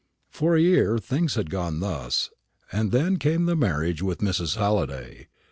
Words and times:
For 0.31 0.55
a 0.55 0.59
year 0.61 0.97
things 0.97 1.35
had 1.35 1.51
gone 1.51 1.75
on 1.75 1.79
thus, 1.79 2.31
and 2.71 2.91
then 2.91 3.17
came 3.17 3.45
the 3.45 3.55
marriage 3.55 4.01
with 4.01 4.17
Mrs. 4.17 4.55
Halliday. 4.55 5.27